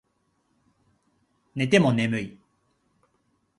[1.53, 2.39] 寝ても眠い